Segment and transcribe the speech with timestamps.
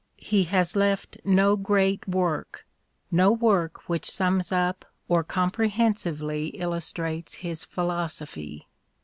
[0.17, 2.65] He has left no great work,
[3.11, 8.65] no work which sums up or comprehensively illustrates his philosophy.